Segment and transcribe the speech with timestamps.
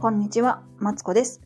[0.00, 1.40] こんにちは、マツコです。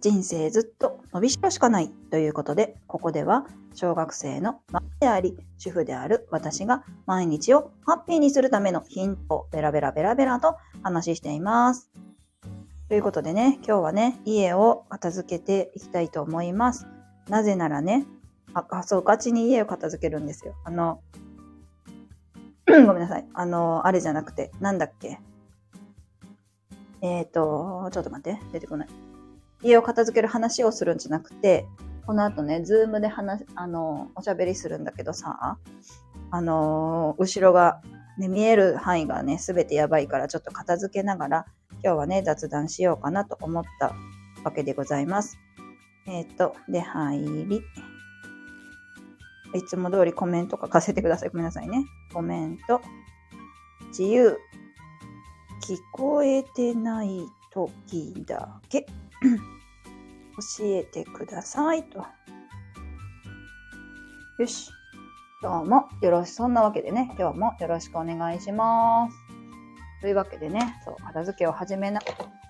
[0.00, 11.90] 人生ずっと伸びしろしかないということで、ここでは小学生のママであり、主婦である私が毎日をハッピーにするためのヒントをベラベラベラベラと話しています。
[12.88, 16.86] ということでね、今日はね、家を片付けていきたいと思います。
[17.28, 18.06] なぜならね、
[18.54, 20.54] あ、そう、ガチに家を片付けるんですよ。
[20.64, 21.02] あの、
[22.86, 23.26] ごめんなさい。
[23.34, 25.20] あの、あれじゃなくて、なんだっけ？
[27.02, 28.88] えっ、ー、と、ちょっと待って、出てこない。
[29.62, 31.66] 家を片付ける話をするんじゃなくて、
[32.06, 35.58] この後ね、ズームで話、あの、おしゃべりするんだけどさ、
[36.30, 37.80] あの、後ろが、
[38.18, 41.46] ね、見える範囲がね、すべてやばいから、ちょっと片付けながら、
[41.84, 43.94] 今日はね、雑談しようかなと思った
[44.44, 45.38] わけでございます。
[46.06, 47.62] えっ、ー、と、で、入り。
[49.54, 51.28] いつも通りコメント書かせてください。
[51.28, 51.84] ごめんなさいね。
[52.12, 52.80] コメント。
[53.88, 54.38] 自由。
[55.62, 58.86] 聞こえてない時だけ。
[60.58, 62.04] 教えてくださいと。
[64.38, 64.70] よし。
[65.40, 69.16] 今日もよろし、そんなわけでね、今日もよろしくお願いします。
[70.00, 72.00] というわけでね、そう、片付けを始めな、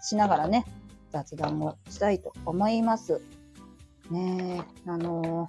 [0.00, 0.64] しながらね、
[1.10, 3.20] 雑談をしたいと思います。
[4.10, 5.48] ねえ、あの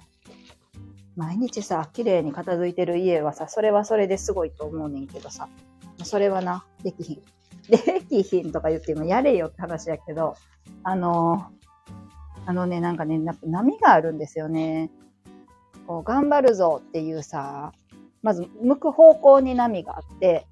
[1.16, 5.48] 毎日さ、綺麗に片付いてる家はさ、それはそれですごいと思うねんけどさ、
[6.02, 7.22] それはな、できひん。
[7.68, 10.36] できひんとか言ってもやれよって話やけど、
[10.82, 11.50] あの、
[12.46, 14.90] あのね、なんかね、波があるんですよね。
[15.86, 17.72] こう、頑張るぞっていうさ、
[18.22, 20.46] まず、向く方向に波があって、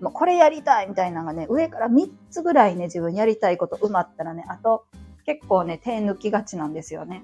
[0.00, 4.84] もうこれやりたいみたいなのがね、上から3つぐらいね、自分やりたいこと埋まったらね、あと、
[5.24, 7.22] 結構ね、手抜きがちなんですよね。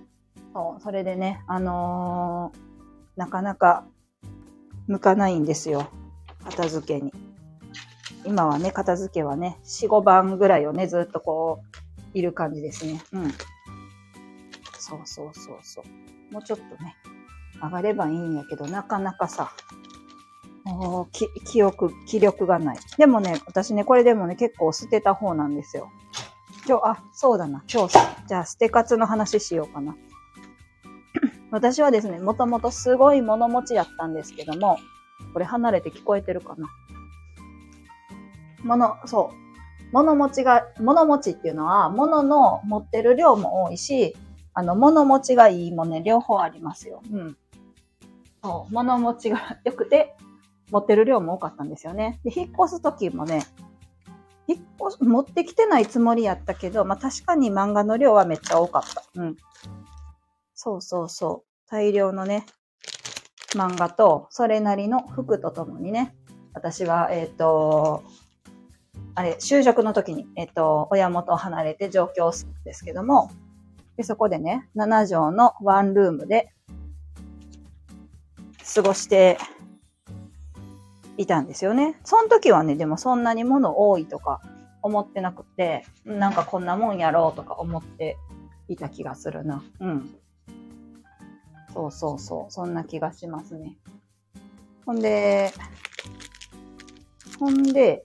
[0.55, 3.85] そう、それでね、あのー、なかなか
[4.87, 5.89] 向かないんですよ。
[6.45, 7.13] 片付けに。
[8.25, 11.63] 今はね、片付けはね、4、5番ぐらいをね、ずっとこ
[12.15, 13.01] う、いる感じですね。
[13.13, 13.31] うん。
[14.79, 16.33] そうそうそうそう。
[16.33, 16.97] もうちょっとね、
[17.63, 19.53] 上がればいいんやけど、なかなかさ、
[20.65, 22.79] おき記憶、気力がない。
[22.97, 25.91] でもね、私ね、これでもね、結構捨てた方なんですよ。
[26.67, 27.65] 今日、あ、そうだな。
[27.73, 29.97] 今日、じゃあ捨て活の話しようかな。
[31.51, 34.79] 私はですね、もともとすごい物持ちやったんですけども、
[35.33, 36.69] これ離れて聞こえてるかな。
[38.63, 39.49] 物、そう。
[39.93, 44.17] 物持ちが、物持ちっていうのは、物の持ってる量も多いし、
[44.55, 47.03] あの、物持ちがいいもね、両方ありますよ。
[47.13, 47.37] うん。
[48.43, 50.17] そう、物持ちが 良くて、
[50.71, 52.21] 持ってる量も多かったんですよね。
[52.25, 53.47] で、引っ越すときもね、
[54.47, 54.59] 引っ
[54.89, 59.03] 越す、持ってきてないつもりやったけど、まあ確かに漫画の量はめっちゃ多かった。
[59.15, 59.37] うん。
[60.55, 61.71] そうそうそう。
[61.71, 62.45] 大量のね、
[63.55, 66.15] 漫画と、それなりの服とともにね、
[66.53, 68.03] 私は、えっ、ー、と、
[69.19, 73.33] あれ、就職の時に、えっと、親元を離れて上京するんですけども、
[73.97, 76.53] で、そこでね、7畳のワンルームで
[78.73, 79.37] 過ごして
[81.17, 81.99] いたんですよね。
[82.05, 84.41] その時はね、でもそんなに物多いとか
[84.83, 88.17] 思ってなくて、なんかこんなもんやろうとか思って
[88.69, 89.65] いた気がするな。
[89.81, 90.15] うん。
[91.75, 92.53] そうそうそう。
[92.53, 93.79] そんな気がしますね。
[94.87, 95.53] ほんで、
[97.41, 98.05] ほんで、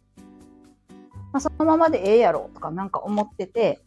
[1.34, 3.82] まあ、そのままでええやろとかなんか思ってて、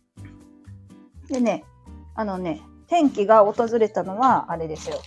[1.29, 1.65] でね、
[2.15, 5.01] あのね、天気が訪れたのは、あれですよ。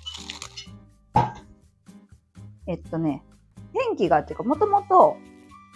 [2.65, 3.23] えっとね、
[3.73, 5.17] 天気がっていうか、もともと、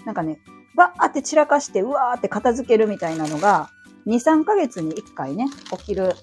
[0.05, 0.39] なんかね、
[0.75, 3.69] バーって散らかして、うわーって片付けるみたいなのが、
[4.07, 5.47] 2、3ヶ月に1回ね、
[5.77, 6.13] 起きる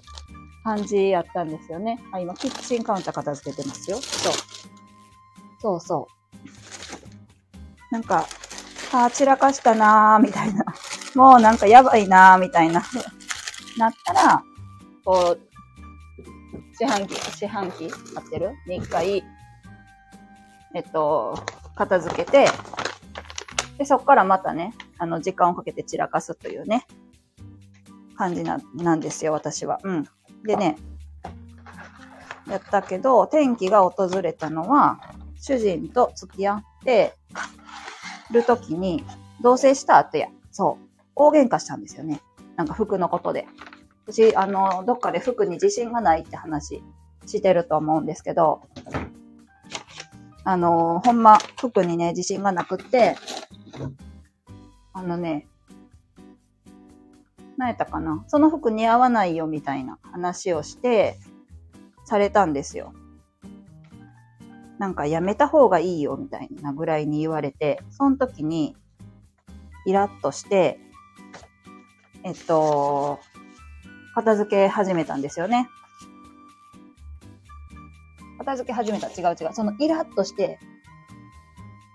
[0.65, 2.03] 感じやったんですよね。
[2.13, 3.99] あ、今、キッチンカウンター片付けてますよ。
[3.99, 4.33] そう。
[5.61, 6.09] そうそ
[7.91, 7.93] う。
[7.93, 8.27] なんか、
[8.93, 10.65] あ、散らかしたなー、みたいな。
[11.15, 12.83] もうなんかやばいなー、みたいな。
[13.79, 14.43] なったら、
[15.05, 15.51] こう、
[16.79, 18.57] 四半期、四半期合ってる？
[18.67, 19.23] に一回、
[20.75, 21.39] えっと、
[21.77, 22.49] 片付けて、
[23.79, 26.87] で、そこからまたね、あの、時間をかけて散らかすというね、
[28.17, 29.79] 感じな、なんですよ、私は。
[29.83, 30.09] うん。
[30.45, 30.77] でね、
[32.49, 35.01] やったけど、天気が訪れたのは、
[35.41, 37.17] 主人と付き合って、
[38.33, 39.05] るときに、
[39.43, 42.21] 同棲した後や、そう、大喧嘩したんですよね。
[42.57, 43.47] なんか服のことで。
[44.07, 46.83] 私、あの、どっかで服に自信がないって話
[47.27, 48.63] してると思うんですけど、
[50.45, 53.17] あの、ほんま、服にね、自信がなくって、
[54.93, 55.47] あのね、
[57.57, 61.19] 何やったかなその服似合わないよみたいな話をして、
[62.05, 62.93] されたんですよ。
[64.81, 68.75] なんかやめた方がいいよみたいなぐらいに言われて、その時に、
[69.85, 70.81] イラッとして、
[72.25, 73.21] えっと、
[74.15, 75.69] 片付け始めたんですよね。
[78.39, 79.09] 片付け始めた。
[79.09, 79.51] 違う違う。
[79.53, 80.59] そのイラッとして、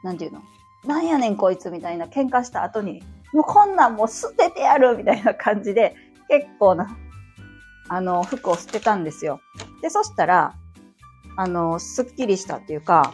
[0.03, 0.43] なんていうの？
[0.85, 3.01] なんやねんこいつみたいな喧嘩した後に、
[3.33, 5.95] もうこんなんもう捨ててやるみたいな感じで、
[6.29, 6.95] 結構な、
[7.89, 9.41] あの、服を捨てたんですよ。
[9.81, 10.53] で、そしたら、
[11.37, 13.13] あの、すっきりしたっていうか、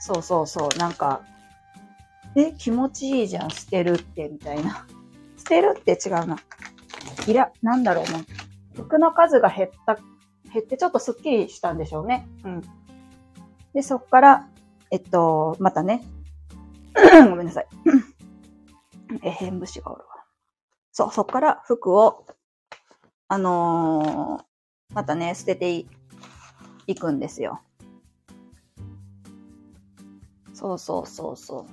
[0.00, 1.22] そうそうそう、なんか、
[2.36, 4.86] え、気持ちいいじゃん、捨てるって、みたいな。
[5.36, 6.38] 捨てるって違うな。
[7.26, 8.20] いら、なんだろうな。
[8.74, 9.96] 服の数が減った、
[10.52, 12.28] 減ってちょっとすっきりしたんでしょうね。
[12.44, 12.62] うん。
[13.74, 14.48] で、そっから、
[14.90, 16.04] えっと、またね。
[17.28, 17.66] ごめんなさい。
[19.22, 20.08] え、変節がおるわ。
[20.92, 22.24] そう、そっから服を、
[23.28, 24.48] あのー
[24.94, 25.88] またね、捨てていい
[26.88, 27.60] いくんですよ。
[30.52, 31.66] そうそうそうそう。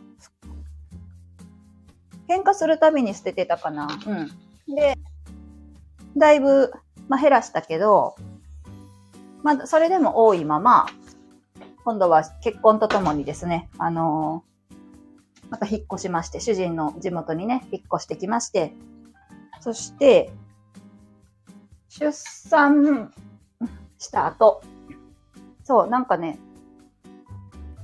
[2.29, 3.87] 喧嘩するたびに捨ててたかな。
[4.05, 4.75] うん。
[4.75, 4.95] で、
[6.15, 6.71] だいぶ、
[7.07, 8.15] まあ、減らしたけど、
[9.41, 10.85] まだそれでも多いまま、
[11.83, 14.55] 今度は結婚とともにですね、あのー
[15.49, 18.73] また引っ越しまして、主人の地元にね、引っ越してきまして、
[19.61, 20.31] そして、
[21.89, 23.13] 出産
[23.97, 24.61] した後、
[25.65, 26.39] そう、なんかね、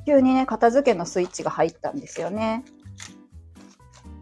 [0.05, 2.63] 急にね、片付けのスイッチが入ったんですよね。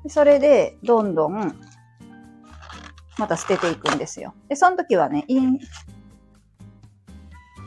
[0.07, 1.53] それで、どんどん、
[3.17, 4.33] また捨てていくんですよ。
[4.47, 5.59] で、その時はね、イン、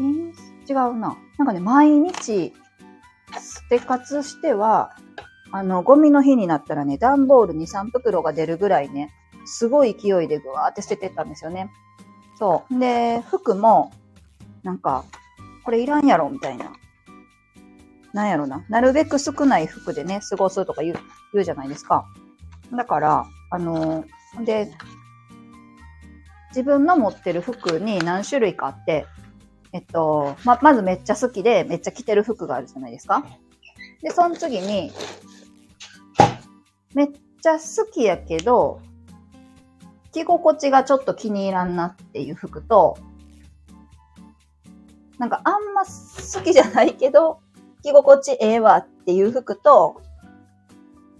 [0.00, 0.32] イン、
[0.68, 1.16] 違うな。
[1.38, 2.54] なんかね、毎日、
[3.32, 4.96] 捨て活しては、
[5.50, 9.10] あの、ゴミの日になったらね、段ボール2、3袋が出るぐらいね、
[9.44, 11.70] すごい勢いでぐわーって捨ててったんですよね。
[12.38, 12.78] そう。
[12.78, 13.92] で、服も、
[14.62, 15.04] なんか、
[15.64, 16.72] これいらんやろみたいな。
[18.12, 18.64] なんやろな。
[18.68, 20.96] なるべく少ない服でね、過ごすとか言う、
[21.32, 22.06] 言うじゃないですか。
[22.76, 24.70] だから、あのーで、
[26.50, 29.06] 自分の持ってる服に何種類かあって、
[29.72, 33.24] えっと、ま、まずめっちゃ好きで、めっちゃ着てる服があるじゃないですか。
[34.02, 34.90] で、その次に、
[36.94, 37.08] めっ
[37.42, 38.80] ちゃ好きやけど、
[40.12, 42.98] 着心地がちょっと気に入らんなっていう服と、
[45.18, 47.40] なんかあんま好きじゃないけど、
[47.82, 50.02] 着心地ええわっていう服と、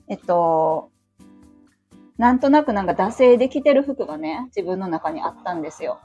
[0.08, 0.90] えっと、
[2.18, 5.98] なんとなくなんか惰性で着てる服がね、自分の中にあったんですよ。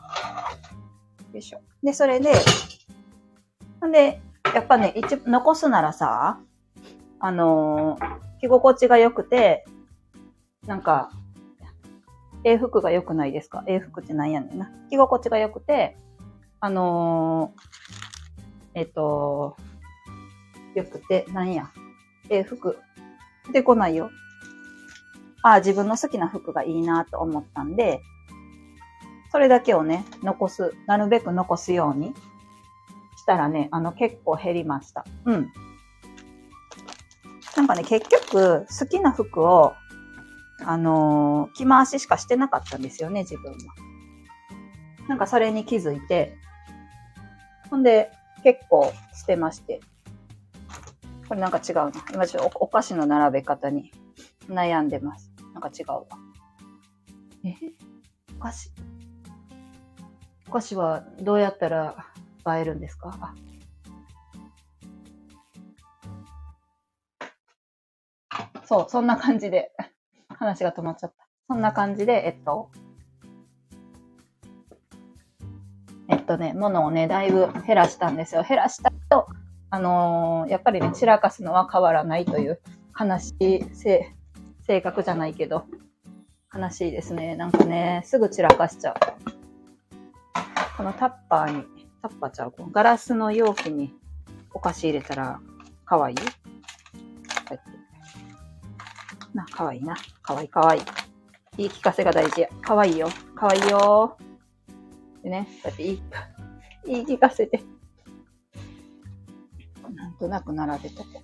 [1.33, 1.59] よいしょ。
[1.83, 2.33] で、それで、
[3.81, 4.21] ほんで、
[4.53, 6.39] やっぱね、一、残すならさ、
[7.19, 9.65] あのー着心地が良くて、
[10.67, 11.09] なんか、
[12.43, 13.63] ええ服が良くないですか？
[13.65, 14.71] ええ服ってなんやねんな。
[14.91, 15.97] 着心地が良くて、
[16.59, 17.67] あのー
[18.73, 19.57] えっ、と、
[20.75, 21.71] 良くて、なんや。
[22.29, 22.77] ええ服。
[23.47, 24.11] 出てこないよ。
[25.41, 28.01] ああ、自分の好きな服がいいなと思ったんで、
[29.31, 32.13] それだけをね、残す、なるべく残すように
[33.15, 35.05] したらね、あの、結構減りました。
[35.25, 35.51] うん。
[37.55, 39.73] なんかね、結局、好きな服を、
[40.65, 43.57] あのー着回ししかしてなかったんですよね、自分は。
[45.07, 46.37] なんかそれに気づいて、
[47.69, 48.11] ほんで、
[48.43, 49.79] 結構捨てまして。
[51.27, 51.91] これなんか違うな。
[52.13, 53.91] 今ちょっとお菓子の並べ方に
[54.47, 55.31] 悩んでます。
[55.53, 56.05] なんか違うわ。
[57.43, 57.53] え？
[58.39, 58.71] お菓子？
[60.47, 62.05] お菓子はどうやったら
[62.47, 63.35] 映えるんですか？
[68.63, 69.71] そう、そんな感じで、
[70.29, 71.27] 話が止まっちゃった。
[71.47, 72.69] そんな感じで、えっと、
[76.27, 78.43] とね、物をね、だいぶ減らしたんですよ。
[78.47, 79.27] 減らしたけど、
[79.71, 82.59] あのーやっぱりね、散らかすのは変わらないという
[82.99, 85.65] 悲しい性格じゃないけど、
[86.53, 87.35] 悲しいですね。
[87.35, 88.95] なんかね、すぐ散らかしちゃう。
[90.77, 91.63] このタッパーに、
[92.01, 93.95] タッパーちゃう、このガラスの容器に
[94.53, 95.39] お菓子入れたら、
[95.85, 96.13] かわい？
[96.13, 96.17] い
[99.33, 99.95] な、かわいいな。
[100.21, 100.81] かわいいかわいい。
[101.57, 102.49] 言い聞かせが大事や。
[102.61, 103.09] かわいいよ。
[103.35, 104.17] かわいいよ。
[105.27, 106.01] でね、こうやって言い、
[106.87, 107.61] 言い聞かせて。
[109.93, 111.21] なんとなく並べとこ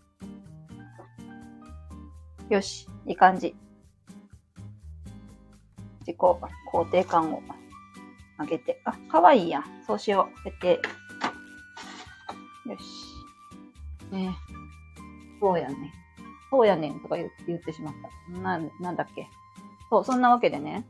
[2.50, 2.54] う。
[2.54, 3.56] よし、いい感じ。
[6.02, 7.42] 自己肯定感を
[8.40, 8.82] 上げて。
[8.84, 9.64] あ、かわいいやん。
[9.88, 10.36] そうしよう。
[10.36, 10.82] こうやって。
[12.70, 12.84] よし。
[14.12, 14.36] ね
[15.40, 15.94] そうやね。
[16.52, 17.94] そうやねんとか言ってしまっ
[18.34, 18.40] た。
[18.40, 19.30] なん、なんだっけ。
[19.90, 20.86] そう、そんなわけでね。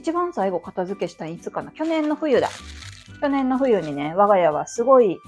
[0.00, 1.72] 一番最後片付けしたいつかな？
[1.72, 2.48] 去年の冬だ。
[3.20, 5.18] 去年の冬にね、我が家はすごい、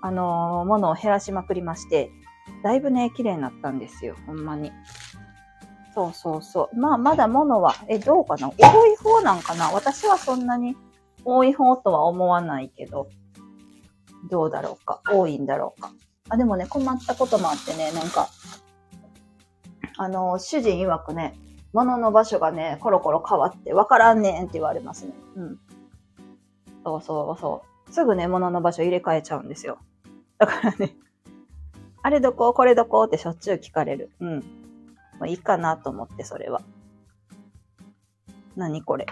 [0.00, 2.10] あのー物を減らしまくりまして、
[2.62, 4.16] だいぶね、綺麗になったんですよ。
[4.26, 4.72] ほんまに。
[5.94, 6.80] そうそうそう。
[6.80, 8.50] まあ、まだ物は、え、どうかな？
[8.56, 9.70] 多い方なんかな？
[9.70, 10.74] 私はそんなに
[11.26, 13.10] 多い方とは思わないけど、
[14.30, 15.02] どうだろうか？
[15.10, 15.92] 多いんだろうか？
[16.30, 18.30] あ、でもね、困ったこともあってね、なんか、
[19.98, 21.38] あの、主人曰くね、
[21.72, 25.12] 物の場所がね、コロコロ変わって、わからんねんって言われますね。
[25.36, 25.58] うん。
[26.84, 27.92] そうそうそう。
[27.92, 29.78] すぐね、物の場所入れ替えちゃうんですよ。
[30.38, 30.96] だからね、
[32.02, 34.10] あれどここれどこってしょっちゅう聞かれる。
[34.20, 34.38] うん。
[35.18, 36.60] まあ、いいかなと思って、それは。
[38.56, 39.06] 何これ。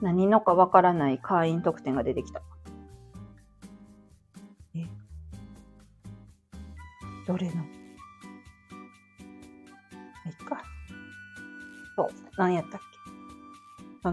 [0.00, 2.40] 何のかわからない会員特典が出てきた。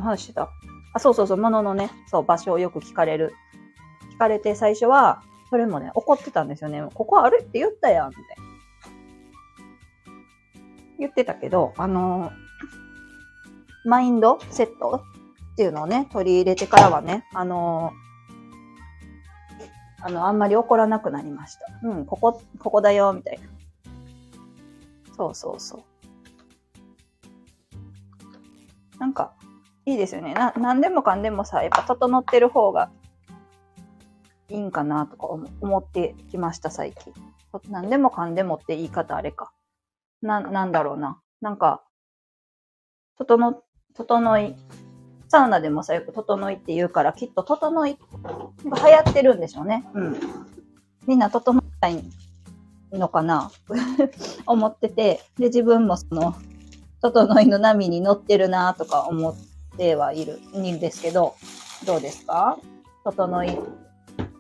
[0.05, 0.49] 話してた
[0.93, 3.33] あ、そうそうそう、もののね、そう、場所をよく聞かれる。
[4.15, 6.81] 聞かれて最初は、それもね、怒ってたんですよね。
[6.93, 8.17] ここあるって言ったやん、って。
[10.97, 15.03] 言ってたけど、あのー、マインドセット
[15.53, 21.87] っていうのをね、取り入れてからはね、あのー、あの、あんまり怒らなくなりました。
[21.87, 23.43] うん、ここ、ここだよ、みたいな。
[25.17, 25.79] そうそうそう。
[28.99, 29.34] なんか、
[29.85, 30.33] いいですよね。
[30.33, 32.89] な、なんでもかんでもさ、やっぱ整ってる方が
[34.49, 37.13] いいんかなとか思ってきました、最近。
[37.69, 39.53] なんでもかんでもって言い方あれか。
[40.21, 41.21] な、なんだろうな。
[41.39, 41.83] なんか、
[43.17, 43.63] 整、
[43.93, 44.55] 整い、
[45.29, 47.97] サウナでもさ、よく整いって言うから、きっと整い
[48.65, 49.85] が流行ってるんでしょうね。
[49.93, 50.19] うん。
[51.05, 52.03] みんな整いたい
[52.91, 53.51] のかな？
[54.47, 56.33] 思ってて、で、自分もその、
[57.01, 59.54] 整いの波に乗ってるなとか思って
[59.95, 61.35] はいる、んですけど、
[61.85, 62.57] どうですか？
[63.03, 63.59] 整い、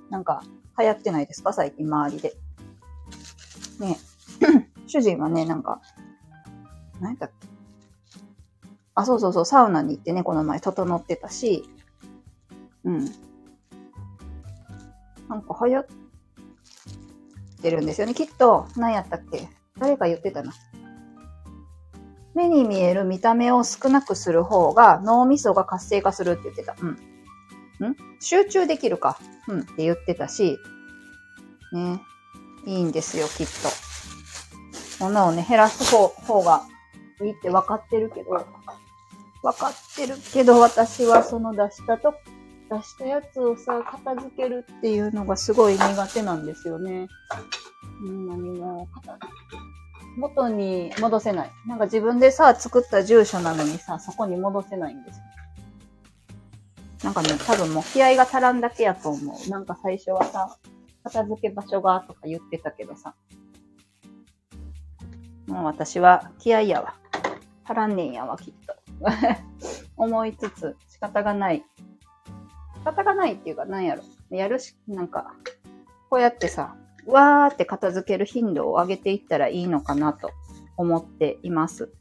[0.09, 0.43] なんか、
[0.79, 1.53] 流行ってないですか？
[1.53, 2.33] 最近周りで。
[3.79, 3.97] ね
[4.87, 5.81] 主人はね、なんか、
[7.01, 7.47] 何やったっけ？
[8.95, 11.67] あ、そうそうそう、サウナに行ってね、この前、整ってたし、
[12.83, 13.05] うん。
[15.27, 15.85] なんか流行っ
[17.61, 18.13] てるんですよね。
[18.13, 19.49] きっと、何やったっけ？
[19.77, 20.53] 誰か言ってたな。
[22.35, 26.75] 目に見える見た目を少なくする方が脳みそが活性化するって言ってた。
[26.79, 26.89] うん。
[26.89, 27.95] ん？
[28.19, 29.17] 集中できるか。
[29.47, 29.61] うん。
[29.61, 30.57] って言ってたし、
[31.71, 32.01] ね。
[32.65, 33.69] いいんですよ、きっと。
[35.03, 36.63] 物をね、減らす方方が
[37.21, 38.31] いいって分かってるけど、
[39.43, 42.15] 分かってるけど、私はその出したと、
[42.71, 47.07] 出したやつをさ、片付けるっていうのがすごい苦手なんですよね。
[48.03, 49.74] うん、何も片付け
[50.15, 51.51] 元に戻せない。
[51.67, 55.23] なんか自分でさ、作った住所なのにさ、そこに戻せないんですよ。
[57.03, 59.49] なんかね、多分もう気合が足らんだけやと思う。
[59.49, 60.57] なんか最初はさ、
[61.03, 63.13] 片付け場所がとか言ってたけどさ。
[65.47, 66.95] もう私は気合やわ。
[67.63, 68.75] 足らんねんやわ、きっと。
[69.97, 71.63] 思いつつ仕方がない。
[72.77, 74.03] 仕方がないっていうか、なんやろ。
[74.29, 75.33] やるし、なんか、
[76.09, 76.75] こうやってさ、
[77.05, 80.31] わーって片付ける頻度を上げていったらいいのかなと
[80.77, 81.91] 思っています。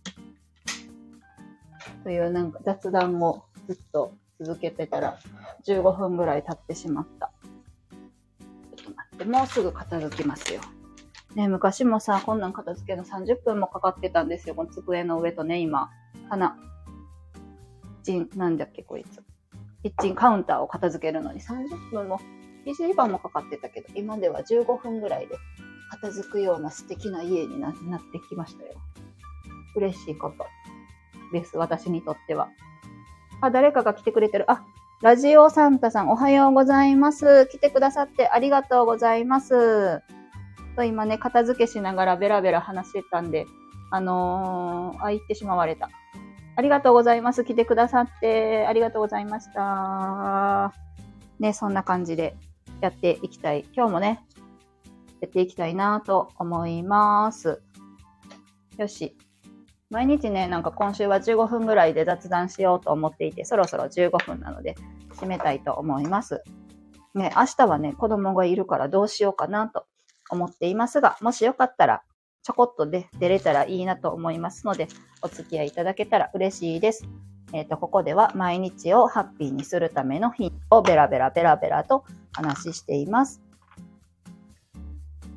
[2.02, 5.18] というなんか雑談をずっと続けてたら
[5.66, 7.32] 15分ぐらい経ってしまった。
[8.76, 10.60] ちょっと待って、もうすぐ片付きますよ。
[11.34, 14.54] ね、昔もさ、こんなん片付けの30分もかかってたんですよ。
[14.54, 15.90] この机の上とね、今、
[16.28, 16.56] 棚。
[18.04, 19.22] キッチン、なんだっけ、こいつ。
[19.82, 22.20] キッチンカウンターを片付けるのに30分も
[22.66, 25.36] 1時間もかかってたけど、今では15分ぐらいで
[25.90, 28.74] 片付くような素敵な家になってきましたよ。
[29.76, 30.46] 嬉しいこと
[31.32, 32.48] です、私にとっては。
[33.40, 34.50] あ、誰かが来てくれてる。
[34.50, 34.64] あ、
[35.02, 37.46] ラジオサンタさんおはようございます。
[37.50, 40.02] 来てくださってありがとうございます。
[40.76, 43.46] と今ね、片付けしながらベラベラ話してたんで、
[43.90, 45.90] あのー、あ、行ってしまわれた。
[46.56, 47.44] ありがとうございます。
[47.44, 50.72] 来てくださってありがとうございました。
[51.40, 52.36] ね、そんな感じで
[52.80, 53.64] やっていきたい。
[53.74, 54.24] 今日もね、
[55.20, 57.62] やっていきたいなと思います。
[58.78, 59.16] よし。
[59.90, 64.74] 毎日ね、なんか今週は15分ぐらいで雑談しようと思っていて、そろそろ15分なので
[65.12, 66.42] 締めたいと思います。
[67.14, 69.86] ね、明日はね、子供がいるからどうしようかなと
[70.30, 72.02] 思っていますが、もしよかったら
[72.42, 74.88] ちょこっとで出れたらいいなと思いますので、
[75.22, 77.06] お付き合いいただけたら嬉しいです。
[77.52, 83.42] えっ、ー、と、ここでは毎日をハッピーにするためのヒントをベラベラベラベラと話しています。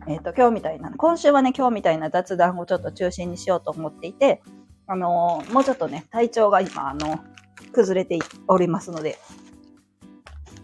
[0.08, 4.42] えっ、ー、と、今日みたいな、今週はね、今日みたいな雑談をちょっと中心にしようと思っていて、
[4.88, 7.20] あのー、もうちょっとね、体調が今、あの、
[7.74, 9.18] 崩れておりますので、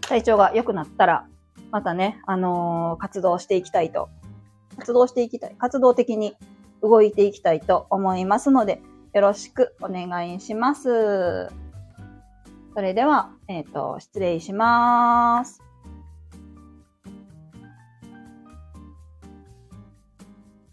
[0.00, 1.26] 体調が良くなったら、
[1.70, 4.08] またね、あの活動していきたいと、
[4.78, 6.36] 活動していきたい、活動的に
[6.82, 8.80] 動いていきたいと思いますので、
[9.14, 11.48] よろしくお願いします。
[12.74, 15.63] それでは、えっ、ー、と、失礼します。